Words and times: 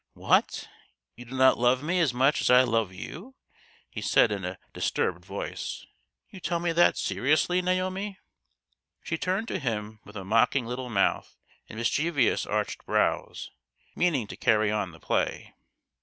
"What! 0.15 0.67
you 1.15 1.25
do 1.25 1.35
not 1.37 1.59
love 1.59 1.83
me 1.83 1.99
as 1.99 2.11
much 2.11 2.41
as 2.41 2.49
I 2.49 2.63
love 2.63 2.91
you?" 2.91 3.35
he 3.87 4.01
said 4.01 4.31
in 4.31 4.43
a 4.43 4.57
disturbed 4.73 5.23
voice." 5.23 5.85
You 6.31 6.39
tell 6.39 6.59
me 6.59 6.71
that 6.71 6.97
seriously, 6.97 7.61
Naomi?" 7.61 8.17
She 9.03 9.19
turned 9.19 9.47
to 9.49 9.59
him 9.59 9.99
with 10.03 10.15
a 10.15 10.25
mocking 10.25 10.65
little 10.65 10.89
mouth 10.89 11.37
and 11.69 11.77
mischievous 11.77 12.47
arched 12.47 12.83
brows, 12.87 13.51
meaning 13.95 14.25
to 14.25 14.35
carry 14.35 14.71
on 14.71 14.89
the 14.91 14.99
play. 14.99 15.53